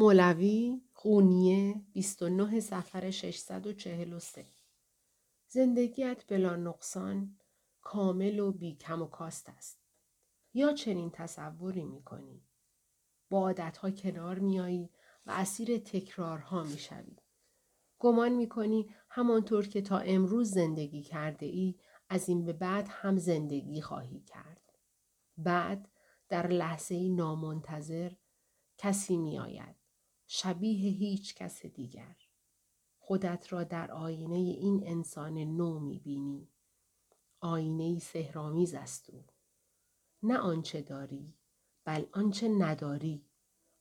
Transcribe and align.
مولوی 0.00 0.82
قونیه 0.94 1.82
29 1.92 2.60
سفر 2.60 3.10
643 3.10 4.46
زندگیت 5.48 6.24
بلا 6.28 6.56
نقصان 6.56 7.38
کامل 7.80 8.38
و 8.38 8.52
بی 8.52 8.76
کم 8.76 9.02
و 9.02 9.06
کاست 9.06 9.48
است. 9.48 9.78
یا 10.54 10.72
چنین 10.72 11.10
تصوری 11.10 11.84
می 11.84 12.02
کنی. 12.02 12.42
با 13.30 13.38
عادتها 13.38 13.90
کنار 13.90 14.38
میایی 14.38 14.90
و 15.26 15.30
اسیر 15.30 15.78
تکرارها 15.78 16.62
می 16.62 16.78
شوی. 16.78 17.16
گمان 17.98 18.32
می 18.32 18.48
کنی 18.48 18.94
همانطور 19.10 19.68
که 19.68 19.82
تا 19.82 19.98
امروز 19.98 20.50
زندگی 20.50 21.02
کرده 21.02 21.46
ای 21.46 21.74
از 22.08 22.28
این 22.28 22.44
به 22.44 22.52
بعد 22.52 22.86
هم 22.90 23.16
زندگی 23.16 23.80
خواهی 23.80 24.20
کرد. 24.20 24.72
بعد 25.36 25.88
در 26.28 26.46
لحظه 26.46 27.08
نامنتظر 27.08 28.12
کسی 28.76 29.16
می 29.16 29.38
آید. 29.38 29.77
شبیه 30.30 30.90
هیچ 30.90 31.34
کس 31.34 31.66
دیگر. 31.66 32.16
خودت 32.98 33.52
را 33.52 33.64
در 33.64 33.92
آینه 33.92 34.36
این 34.36 34.82
انسان 34.86 35.38
نو 35.38 35.78
می 35.78 35.98
بینی. 35.98 36.48
آینه 37.40 37.98
سهرامیز 37.98 38.74
است 38.74 39.10
او. 39.10 39.24
نه 40.22 40.38
آنچه 40.38 40.82
داری 40.82 41.34
بل 41.84 42.04
آنچه 42.12 42.48
نداری 42.48 43.24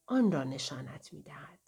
آن 0.06 0.32
را 0.32 0.44
نشانت 0.44 1.14
می 1.14 1.22
دهد. 1.22 1.60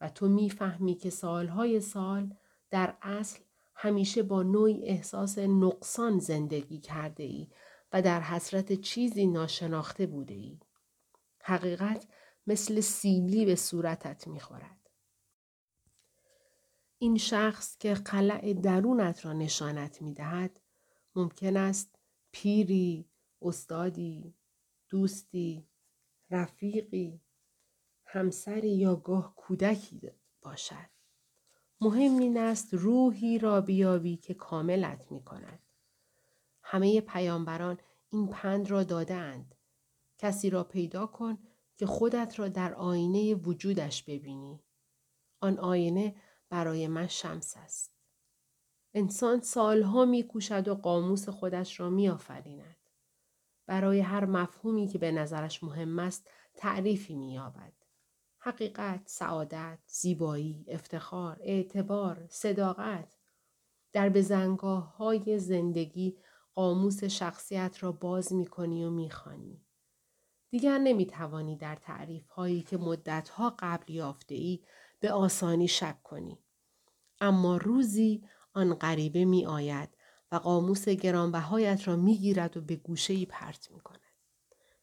و 0.00 0.08
تو 0.08 0.28
می‌فهمی 0.28 0.94
که 0.94 1.10
سالهای 1.10 1.80
سال 1.80 2.36
در 2.70 2.96
اصل 3.02 3.40
همیشه 3.74 4.22
با 4.22 4.42
نوعی 4.42 4.84
احساس 4.84 5.38
نقصان 5.38 6.18
زندگی 6.18 6.78
کرده 6.78 7.22
ای 7.22 7.48
و 7.92 8.02
در 8.02 8.20
حسرت 8.20 8.72
چیزی 8.72 9.26
ناشناخته 9.26 10.06
بوده 10.06 10.34
ای. 10.34 10.60
حقیقت 11.42 12.06
مثل 12.46 12.80
سیلی 12.80 13.44
به 13.44 13.54
صورتت 13.54 14.26
می‌خورد. 14.26 14.90
این 16.98 17.16
شخص 17.16 17.78
که 17.78 17.94
قلع 17.94 18.52
درونت 18.52 19.24
را 19.24 19.32
نشانت 19.32 20.02
می‌دهد 20.02 20.60
ممکن 21.14 21.56
است 21.56 21.98
پیری، 22.32 23.10
استادی، 23.42 24.34
دوستی، 24.88 25.68
رفیقی، 26.30 27.20
همسری 28.06 28.76
یا 28.76 28.96
گاه 28.96 29.34
کودکی 29.36 30.10
باشد. 30.42 30.90
مهم 31.80 32.18
این 32.18 32.38
است 32.38 32.74
روحی 32.74 33.38
را 33.38 33.60
بیابی 33.60 34.16
که 34.16 34.34
کاملت 34.34 35.12
می 35.12 35.24
کند. 35.24 35.62
همه 36.62 37.00
پیامبران 37.00 37.78
این 38.10 38.28
پند 38.28 38.70
را 38.70 38.84
دادند. 38.84 39.54
کسی 40.18 40.50
را 40.50 40.64
پیدا 40.64 41.06
کن 41.06 41.38
که 41.80 41.86
خودت 41.86 42.38
را 42.38 42.48
در 42.48 42.74
آینه 42.74 43.34
وجودش 43.34 44.02
ببینی. 44.02 44.64
آن 45.40 45.58
آینه 45.58 46.14
برای 46.50 46.88
من 46.88 47.06
شمس 47.06 47.56
است. 47.56 47.94
انسان 48.94 49.40
سالها 49.40 50.04
می 50.04 50.22
کوشد 50.22 50.68
و 50.68 50.74
قاموس 50.74 51.28
خودش 51.28 51.80
را 51.80 51.90
می 51.90 52.08
آفریند. 52.08 52.76
برای 53.66 54.00
هر 54.00 54.24
مفهومی 54.24 54.86
که 54.88 54.98
به 54.98 55.12
نظرش 55.12 55.64
مهم 55.64 55.98
است 55.98 56.30
تعریفی 56.54 57.14
می 57.14 57.32
یابد. 57.32 57.72
حقیقت، 58.38 59.02
سعادت، 59.06 59.78
زیبایی، 59.86 60.64
افتخار، 60.68 61.38
اعتبار، 61.40 62.26
صداقت 62.28 63.16
در 63.92 64.08
بزنگاه 64.08 64.96
های 64.96 65.38
زندگی 65.38 66.18
قاموس 66.54 67.04
شخصیت 67.04 67.82
را 67.82 67.92
باز 67.92 68.32
می 68.32 68.46
کنی 68.46 68.84
و 68.84 68.90
می 68.90 69.10
خانی. 69.10 69.69
دیگر 70.50 70.78
نمی 70.78 71.06
توانی 71.06 71.56
در 71.56 71.76
تعریف 71.76 72.28
هایی 72.28 72.62
که 72.62 72.76
مدتها 72.76 73.54
قبل 73.58 73.92
یافته 73.92 74.34
ای 74.34 74.60
به 75.00 75.12
آسانی 75.12 75.68
شک 75.68 76.02
کنی. 76.02 76.38
اما 77.20 77.56
روزی 77.56 78.24
آن 78.52 78.74
غریبه 78.74 79.24
می 79.24 79.46
آید 79.46 79.88
و 80.32 80.36
قاموس 80.36 80.88
گرانبهایت 80.88 81.88
را 81.88 81.96
می 81.96 82.18
گیرد 82.18 82.56
و 82.56 82.60
به 82.60 82.76
گوشه 82.76 83.12
ای 83.12 83.26
پرت 83.26 83.70
می 83.70 83.80
کند. 83.80 84.00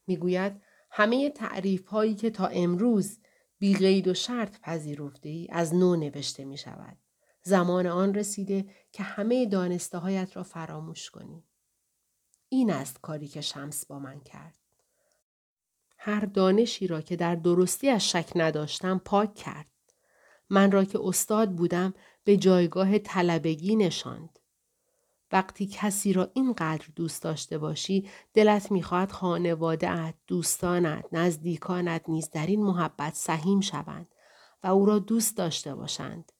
می 0.06 0.16
گوید 0.16 0.62
همه 0.90 1.30
تعریف 1.30 1.86
هایی 1.86 2.14
که 2.14 2.30
تا 2.30 2.46
امروز 2.46 3.18
بی 3.58 3.74
غید 3.74 4.08
و 4.08 4.14
شرط 4.14 4.60
پذیرفته 4.60 5.28
ای 5.28 5.48
از 5.50 5.74
نو 5.74 5.96
نوشته 5.96 6.44
می 6.44 6.58
شود. 6.58 6.98
زمان 7.42 7.86
آن 7.86 8.14
رسیده 8.14 8.70
که 8.92 9.02
همه 9.02 9.46
دانسته 9.46 9.98
هایت 9.98 10.36
را 10.36 10.42
فراموش 10.42 11.10
کنی. 11.10 11.44
این 12.48 12.70
است 12.70 13.00
کاری 13.00 13.28
که 13.28 13.40
شمس 13.40 13.86
با 13.86 13.98
من 13.98 14.20
کرد. 14.20 14.67
هر 15.98 16.20
دانشی 16.20 16.86
را 16.86 17.00
که 17.00 17.16
در 17.16 17.34
درستی 17.34 17.88
از 17.88 18.10
شک 18.10 18.32
نداشتم 18.34 19.00
پاک 19.04 19.34
کرد. 19.34 19.66
من 20.50 20.70
را 20.72 20.84
که 20.84 20.98
استاد 21.02 21.52
بودم 21.52 21.94
به 22.24 22.36
جایگاه 22.36 22.98
طلبگی 22.98 23.76
نشاند. 23.76 24.38
وقتی 25.32 25.66
کسی 25.66 26.12
را 26.12 26.30
اینقدر 26.34 26.86
دوست 26.96 27.22
داشته 27.22 27.58
باشی 27.58 28.08
دلت 28.34 28.72
می‌خواهد 28.72 29.12
خانوادهات 29.12 30.14
دوستانت 30.26 31.04
نزدیکانت 31.12 32.04
نیز 32.08 32.30
در 32.30 32.46
این 32.46 32.62
محبت 32.62 33.14
سهیم 33.14 33.60
شوند 33.60 34.14
و 34.62 34.66
او 34.66 34.86
را 34.86 34.98
دوست 34.98 35.36
داشته 35.36 35.74
باشند 35.74 36.32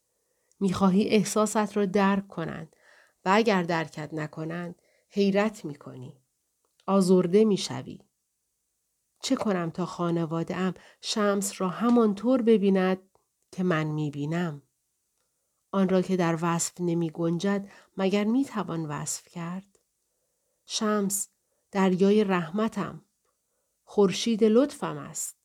می‌خواهی 0.60 1.08
احساست 1.08 1.76
را 1.76 1.86
درک 1.86 2.28
کنند 2.28 2.76
و 3.24 3.30
اگر 3.32 3.62
درکت 3.62 4.14
نکنند 4.14 4.74
حیرت 5.10 5.64
می‌کنی 5.64 6.16
آزرده 6.86 7.44
می‌شوی 7.44 7.98
چه 9.22 9.36
کنم 9.36 9.70
تا 9.70 9.86
خانواده 9.86 10.56
ام 10.56 10.74
شمس 11.00 11.60
را 11.60 11.68
همانطور 11.68 12.42
ببیند 12.42 12.98
که 13.52 13.62
من 13.62 13.84
می‌بینم؟ 13.84 14.62
آن 15.72 15.88
را 15.88 16.02
که 16.02 16.16
در 16.16 16.38
وصف 16.42 16.80
نمی 16.80 17.10
گنجد 17.10 17.68
مگر 17.96 18.24
می 18.24 18.44
توان 18.44 18.86
وصف 18.86 19.28
کرد؟ 19.28 19.78
شمس 20.66 21.28
دریای 21.70 22.24
رحمتم 22.24 23.04
خورشید 23.84 24.44
لطفم 24.44 24.98
است. 24.98 25.38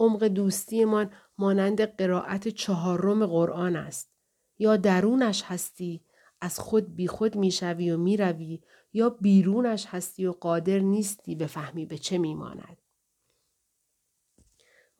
عمق 0.00 0.24
دوستیمان 0.24 1.12
مانند 1.38 1.96
قرائت 1.96 2.48
چهارم 2.48 3.26
قرآن 3.26 3.76
است. 3.76 4.10
یا 4.58 4.76
درونش 4.76 5.42
هستی 5.42 6.04
از 6.40 6.58
خود 6.58 6.94
بی 6.96 7.08
خود 7.08 7.36
می‌شوی 7.36 7.90
و 7.90 7.96
می‌روی 7.96 8.62
یا 8.92 9.10
بیرونش 9.10 9.86
هستی 9.86 10.26
و 10.26 10.32
قادر 10.32 10.78
نیستی 10.78 11.34
بفهمی 11.34 11.86
به 11.86 11.98
چه 11.98 12.18
میماند. 12.18 12.79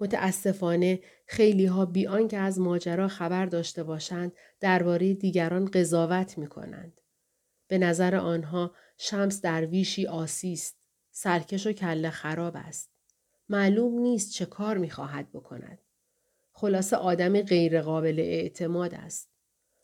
متاسفانه 0.01 1.01
خیلی 1.27 1.67
ها 1.67 1.87
بی 1.87 2.07
آنکه 2.07 2.39
از 2.39 2.61
ماجرا 2.61 3.09
خبر 3.09 3.47
داشته 3.47 3.83
باشند 3.83 4.33
درباره 4.61 5.15
دیگران 5.15 5.65
قضاوت 5.65 6.39
می 6.39 6.47
کنند. 6.47 7.01
به 7.69 7.79
نظر 7.79 8.17
آنها 8.17 8.75
شمس 8.99 9.41
درویشی 9.41 10.07
آسیست. 10.07 10.77
سرکش 11.11 11.67
و 11.67 11.73
کله 11.73 12.11
خراب 12.11 12.57
است. 12.57 12.91
معلوم 13.49 13.99
نیست 13.99 14.33
چه 14.33 14.47
کار 14.47 14.79
می 14.79 14.91
خواهد 14.91 15.33
بکند. 15.33 15.79
خلاصه 16.53 16.97
آدم 16.97 17.43
غیرقابل 17.43 18.21
اعتماد 18.21 18.95
است. 18.95 19.31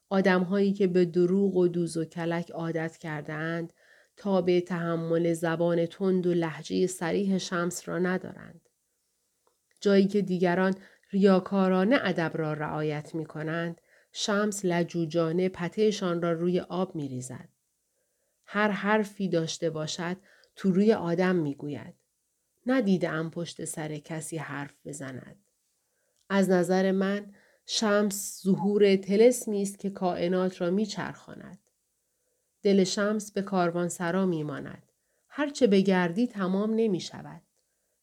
آدمهایی 0.09 0.73
که 0.73 0.87
به 0.87 1.05
دروغ 1.05 1.57
و 1.57 1.69
دوز 1.69 1.97
و 1.97 2.05
کلک 2.05 2.51
عادت 2.51 2.97
کرده 2.97 3.33
اند 3.33 3.73
تا 4.17 4.43
به 4.43 4.61
تحمل 4.61 5.33
زبان 5.33 5.87
تند 5.87 6.27
و 6.27 6.35
لحجه 6.35 6.87
سریح 6.87 7.39
شمس 7.39 7.89
را 7.89 7.99
ندارند. 7.99 8.66
جایی 9.87 10.07
که 10.07 10.23
دیگران 10.23 10.75
ریاکارانه 11.11 11.99
ادب 12.03 12.33
را 12.35 12.53
رعایت 12.53 13.15
می 13.15 13.27
کنند، 13.27 13.81
شمس 14.13 14.65
لجوجانه 14.65 15.49
پتهشان 15.49 16.23
را 16.23 16.33
روی 16.33 16.61
آب 16.61 16.95
می 16.97 17.09
ریزد. 17.09 17.49
هر 18.47 18.69
حرفی 18.69 19.29
داشته 19.29 19.71
باشد 19.71 20.17
تو 20.57 20.71
روی 20.71 20.93
آدم 20.93 21.37
می 21.37 21.55
گوید. 21.55 21.95
ندیدم 22.67 23.31
پشت 23.31 23.65
سر 23.65 23.99
کسی 23.99 24.37
حرف 24.37 24.75
بزند. 24.85 25.45
از 26.29 26.51
نظر 26.51 26.93
من 26.93 27.35
شمس 27.67 28.43
ظهور 28.43 28.97
تلسمی 28.97 29.63
است 29.63 29.79
که 29.79 29.91
کائنات 29.91 30.61
را 30.61 30.71
میچرخاند. 30.71 31.59
دل 32.63 32.85
شمس 32.85 33.33
به 33.33 33.43
کاروان 33.43 33.89
سرا 33.89 34.27
می 34.27 34.43
ماند. 34.43 34.83
هرچه 35.29 35.67
بگردی 35.67 36.27
تمام 36.27 36.75
نمی 36.75 37.01
شود. 37.01 37.43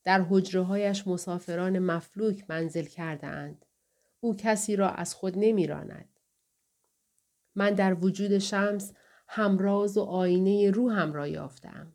در 0.03 0.21
هایش 0.55 1.07
مسافران 1.07 1.79
مفلوک 1.79 2.45
منزل 2.49 2.85
کرده 2.85 3.27
اند. 3.27 3.65
او 4.19 4.35
کسی 4.35 4.75
را 4.75 4.89
از 4.89 5.15
خود 5.15 5.33
نمیراند. 5.37 6.19
من 7.55 7.73
در 7.73 7.93
وجود 7.93 8.37
شمس 8.37 8.93
همراز 9.27 9.97
و 9.97 10.01
آینه 10.01 10.71
روحم 10.71 11.13
را 11.13 11.27
یافتم. 11.27 11.93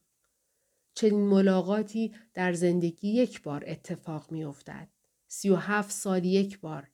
چنین 0.94 1.26
ملاقاتی 1.26 2.14
در 2.34 2.52
زندگی 2.52 3.08
یک 3.08 3.42
بار 3.42 3.64
اتفاق 3.66 4.32
می 4.32 4.44
افتد. 4.44 4.88
سی 5.28 5.50
و 5.50 5.56
هفت 5.56 5.90
سال 5.90 6.24
یک 6.24 6.60
بار. 6.60 6.88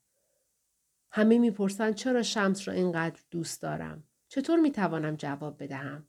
همه 1.10 1.38
می‌پرسند 1.38 1.94
چرا 1.94 2.22
شمس 2.22 2.68
را 2.68 2.74
اینقدر 2.74 3.20
دوست 3.30 3.62
دارم؟ 3.62 4.04
چطور 4.28 4.60
می 4.60 4.70
توانم 4.70 5.16
جواب 5.16 5.62
بدهم؟ 5.62 6.06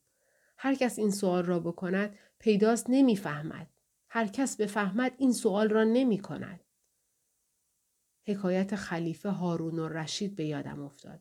هر 0.58 0.76
کس 0.76 1.00
این 1.00 1.12
سوال 1.12 1.46
را 1.46 1.60
بکند 1.60 2.18
پیداست 2.40 2.86
نمی‌فهمد. 2.90 3.68
هر 4.16 4.28
کس 4.28 4.58
بفهمد 4.58 5.12
این 5.18 5.34
سوال 5.34 5.70
را 5.70 5.84
نمی 5.84 6.20
کند. 6.20 6.60
حکایت 8.28 8.76
خلیفه 8.76 9.30
هارون 9.30 9.80
و 9.80 9.88
رشید 9.88 10.36
به 10.36 10.46
یادم 10.46 10.84
افتاد. 10.84 11.20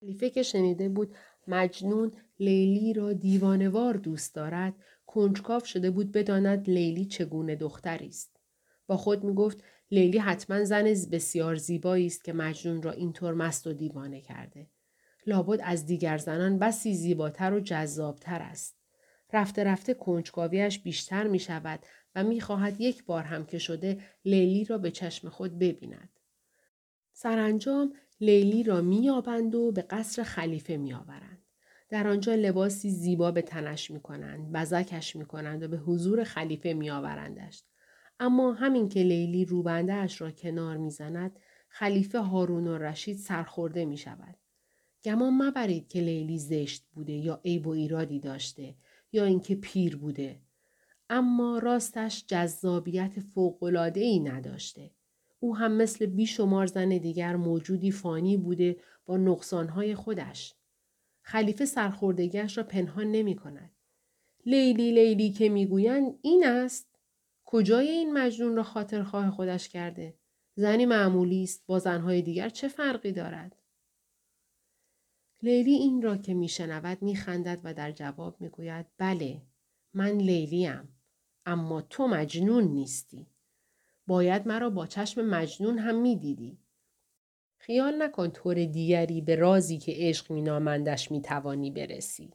خلیفه 0.00 0.30
که 0.30 0.42
شنیده 0.42 0.88
بود 0.88 1.14
مجنون 1.46 2.12
لیلی 2.38 2.92
را 2.92 3.12
دیوانوار 3.12 3.94
دوست 3.94 4.34
دارد 4.34 4.74
کنجکاو 5.06 5.64
شده 5.64 5.90
بود 5.90 6.12
بداند 6.12 6.70
لیلی 6.70 7.04
چگونه 7.04 7.56
دختری 7.56 8.08
است 8.08 8.40
با 8.86 8.96
خود 8.96 9.24
می 9.24 9.34
گفت 9.34 9.64
لیلی 9.90 10.18
حتما 10.18 10.64
زن 10.64 10.84
بسیار 10.84 11.54
زیبایی 11.54 12.06
است 12.06 12.24
که 12.24 12.32
مجنون 12.32 12.82
را 12.82 12.92
اینطور 12.92 13.34
مست 13.34 13.66
و 13.66 13.72
دیوانه 13.72 14.20
کرده 14.20 14.70
لابد 15.26 15.60
از 15.64 15.86
دیگر 15.86 16.18
زنان 16.18 16.58
بسی 16.58 16.94
زیباتر 16.94 17.52
و 17.52 17.60
جذابتر 17.60 18.42
است 18.42 18.83
رفته 19.34 19.64
رفته 19.64 19.94
کنجکاویش 19.94 20.78
بیشتر 20.78 21.26
می 21.26 21.38
شود 21.38 21.80
و 22.14 22.24
می 22.24 22.40
خواهد 22.40 22.80
یک 22.80 23.04
بار 23.04 23.22
هم 23.22 23.46
که 23.46 23.58
شده 23.58 24.00
لیلی 24.24 24.64
را 24.64 24.78
به 24.78 24.90
چشم 24.90 25.28
خود 25.28 25.58
ببیند. 25.58 26.08
سرانجام 27.12 27.94
لیلی 28.20 28.62
را 28.62 28.80
میابند 28.80 29.54
و 29.54 29.72
به 29.72 29.82
قصر 29.82 30.22
خلیفه 30.22 30.76
میآورند. 30.76 31.38
در 31.88 32.08
آنجا 32.08 32.34
لباسی 32.34 32.90
زیبا 32.90 33.30
به 33.30 33.42
تنش 33.42 33.90
می 33.90 34.00
کنند، 34.00 34.52
بزکش 34.52 35.16
می 35.16 35.26
کنند 35.26 35.62
و 35.62 35.68
به 35.68 35.76
حضور 35.76 36.24
خلیفه 36.24 36.74
می 36.74 36.90
آورندش. 36.90 37.62
اما 38.20 38.52
همین 38.52 38.88
که 38.88 39.02
لیلی 39.02 39.44
روبنده 39.44 39.94
اش 39.94 40.20
را 40.20 40.30
کنار 40.30 40.76
می‌زند 40.76 41.38
خلیفه 41.68 42.18
هارون 42.18 42.66
و 42.66 42.78
رشید 42.78 43.16
سرخورده 43.16 43.84
می 43.84 43.96
شود. 43.96 44.36
گمان 45.04 45.34
مبرید 45.34 45.88
که 45.88 46.00
لیلی 46.00 46.38
زشت 46.38 46.84
بوده 46.92 47.12
یا 47.12 47.40
عیب 47.44 47.66
و 47.66 47.70
ایرادی 47.70 48.20
داشته 48.20 48.74
یا 49.14 49.24
اینکه 49.24 49.54
پیر 49.54 49.96
بوده 49.96 50.40
اما 51.10 51.58
راستش 51.58 52.24
جذابیت 52.26 53.20
فوقلاده 53.20 54.00
ای 54.00 54.20
نداشته. 54.20 54.90
او 55.40 55.56
هم 55.56 55.72
مثل 55.72 56.06
بیشمار 56.06 56.66
زن 56.66 56.88
دیگر 56.88 57.36
موجودی 57.36 57.90
فانی 57.90 58.36
بوده 58.36 58.76
با 59.06 59.16
نقصانهای 59.16 59.94
خودش. 59.94 60.54
خلیفه 61.22 61.64
سرخوردگیش 61.64 62.58
را 62.58 62.64
پنهان 62.64 63.10
نمی 63.10 63.36
کند. 63.36 63.70
لیلی 64.46 64.92
لیلی 64.92 65.30
که 65.32 65.48
می‌گویند 65.48 66.18
این 66.22 66.46
است 66.46 66.94
کجای 67.44 67.88
این 67.88 68.12
مجنون 68.12 68.56
را 68.56 68.62
خاطرخواه 68.62 69.30
خودش 69.30 69.68
کرده 69.68 70.14
زنی 70.54 70.86
معمولی 70.86 71.42
است 71.42 71.66
با 71.66 71.78
زنهای 71.78 72.22
دیگر 72.22 72.48
چه 72.48 72.68
فرقی 72.68 73.12
دارد 73.12 73.56
لیلی 75.44 75.74
این 75.74 76.02
را 76.02 76.16
که 76.16 76.34
میشنود 76.34 77.02
میخندد 77.02 77.60
و 77.64 77.74
در 77.74 77.92
جواب 77.92 78.40
می‌گوید 78.40 78.86
بله 78.98 79.42
من 79.94 80.10
لیلیم 80.10 80.88
اما 81.46 81.82
تو 81.82 82.06
مجنون 82.06 82.64
نیستی. 82.64 83.26
باید 84.06 84.48
مرا 84.48 84.70
با 84.70 84.86
چشم 84.86 85.24
مجنون 85.24 85.78
هم 85.78 86.00
می‌دیدی. 86.00 86.58
خیال 87.56 88.02
نکن 88.02 88.30
طور 88.30 88.54
دیگری 88.54 89.20
به 89.20 89.36
رازی 89.36 89.78
که 89.78 89.92
عشق 89.96 90.32
مینامندش 90.32 91.10
می‌توانی 91.10 91.70
برسی. 91.70 92.30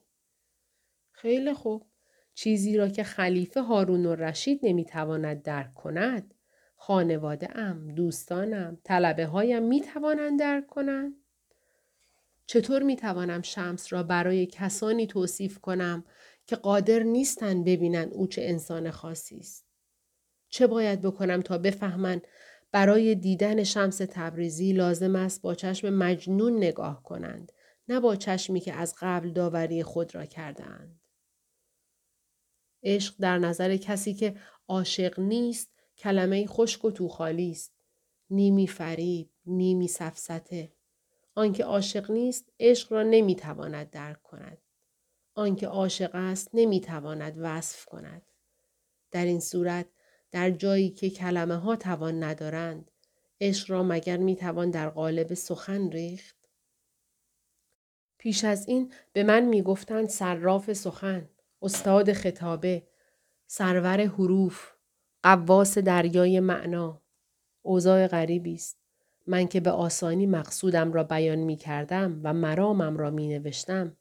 خیلی 1.12 1.53
خوب. 1.53 1.85
چیزی 2.33 2.77
را 2.77 2.89
که 2.89 3.03
خلیفه 3.03 3.62
هارون 3.62 4.05
و 4.05 4.15
رشید 4.15 4.59
نمی‌تواند 4.63 5.44
درک 5.44 5.73
کند 5.73 6.33
خانواده 6.75 7.57
ام، 7.57 7.88
دوستانم، 7.88 8.77
طلبه 8.83 9.25
هایم 9.25 9.63
می 9.63 9.83
درک 10.39 10.67
کنند؟ 10.67 11.19
چطور 12.51 12.84
می 12.84 12.96
توانم 12.96 13.42
شمس 13.42 13.94
را 13.94 14.04
برای 14.04 14.46
کسانی 14.46 15.07
توصیف 15.07 15.60
کنم 15.60 16.06
که 16.48 16.56
قادر 16.56 17.04
نیستند 17.04 17.66
ببینند 17.66 18.13
او 18.13 18.28
چه 18.28 18.42
انسان 18.42 18.92
خاصی 18.92 19.38
است؟ 19.38 19.66
چه 20.50 20.68
باید 20.68 21.01
بکنم 21.01 21.42
تا 21.42 21.57
بفهمند 21.57 22.28
برای 22.72 23.16
دیدن 23.16 23.63
شمس 23.63 23.98
تبریزی 23.98 24.74
لازم 24.74 25.16
است 25.16 25.42
با 25.42 25.56
چشم 25.56 25.90
مجنون 25.94 26.57
نگاه 26.57 27.04
کنند 27.04 27.51
نه 27.88 28.00
با 28.00 28.16
چشمی 28.16 28.60
که 28.60 28.74
از 28.74 28.96
قبل 29.00 29.31
داوری 29.31 29.84
خود 29.84 30.16
را 30.16 30.25
کردهاند. 30.25 31.01
عشق 32.84 33.16
در 33.19 33.38
نظر 33.38 33.78
کسی 33.78 34.13
که 34.13 34.36
عاشق 34.68 35.19
نیست 35.19 35.69
کلمه 35.98 36.48
خشک 36.48 36.86
و 36.86 36.92
توخالی 36.92 37.51
است. 37.51 37.74
نیمی 38.30 38.68
فریب، 38.68 39.30
نیمی 39.46 39.88
سفسته. 39.88 40.78
آنکه 41.39 41.63
عاشق 41.63 42.12
نیست 42.12 42.45
عشق 42.59 42.94
را 42.94 43.03
نمی‌تواند 43.03 43.89
درک 43.89 44.24
کند. 44.24 44.57
آنکه 45.36 45.68
عاشق 45.68 46.12
است 46.13 46.50
نمی‌تواند 46.53 47.33
وصف 47.38 47.86
کند. 47.86 48.21
در 49.12 49.25
این 49.25 49.39
صورت 49.39 49.86
در 50.31 50.51
جایی 50.51 50.89
که 50.89 51.09
کلمه 51.09 51.56
ها 51.56 51.75
توان 51.75 52.24
ندارند 52.24 52.91
عشق 53.41 53.71
را 53.71 53.83
مگر 53.83 54.18
می‌توان 54.18 54.71
در 54.71 54.89
قالب 54.89 55.33
سخن 55.33 55.89
ریخت؟ 55.89 56.36
پیش 58.18 58.44
از 58.44 58.68
این 58.68 58.94
به 59.13 59.24
من 59.24 59.45
می‌گفتند 59.45 60.09
صراف 60.09 60.74
سخن، 60.74 61.30
استاد 61.62 62.13
خطابه، 62.13 62.88
سرور 63.47 64.06
حروف، 64.06 64.71
قواس 65.24 65.77
دریای 65.77 66.39
معنا. 66.39 67.01
اوضاع 67.62 68.07
غریبی 68.07 68.53
است. 68.53 68.77
من 69.29 69.47
که 69.47 69.59
به 69.59 69.71
آسانی 69.71 70.25
مقصودم 70.25 70.93
را 70.93 71.03
بیان 71.03 71.39
می 71.39 71.55
کردم 71.55 72.21
و 72.23 72.33
مرامم 72.33 72.97
را 72.97 73.09
می 73.09 73.27
نوشتم. 73.27 73.97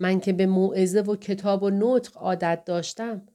من 0.00 0.20
که 0.20 0.32
به 0.32 0.46
موعظه 0.46 1.00
و 1.00 1.16
کتاب 1.16 1.62
و 1.62 1.70
نطق 1.70 2.18
عادت 2.18 2.64
داشتم. 2.64 3.26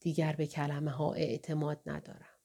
دیگر 0.00 0.32
به 0.32 0.46
کلمه 0.46 0.90
ها 0.90 1.12
اعتماد 1.12 1.80
ندارم. 1.86 2.35